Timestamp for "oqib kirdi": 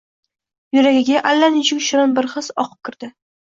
2.65-3.13